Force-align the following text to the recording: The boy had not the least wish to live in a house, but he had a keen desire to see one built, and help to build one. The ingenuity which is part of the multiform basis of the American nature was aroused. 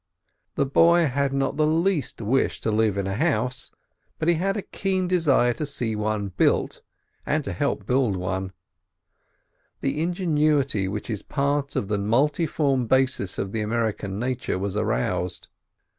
The 0.55 0.65
boy 0.65 1.05
had 1.05 1.31
not 1.31 1.57
the 1.57 1.67
least 1.67 2.23
wish 2.23 2.59
to 2.61 2.71
live 2.71 2.97
in 2.97 3.05
a 3.05 3.13
house, 3.13 3.69
but 4.17 4.27
he 4.27 4.33
had 4.33 4.57
a 4.57 4.63
keen 4.63 5.07
desire 5.07 5.53
to 5.53 5.65
see 5.67 5.95
one 5.95 6.29
built, 6.29 6.81
and 7.23 7.45
help 7.45 7.81
to 7.81 7.85
build 7.85 8.15
one. 8.17 8.51
The 9.81 10.01
ingenuity 10.01 10.87
which 10.87 11.07
is 11.11 11.21
part 11.21 11.75
of 11.75 11.87
the 11.87 11.99
multiform 11.99 12.87
basis 12.87 13.37
of 13.37 13.51
the 13.51 13.61
American 13.61 14.17
nature 14.17 14.57
was 14.57 14.75
aroused. 14.75 15.49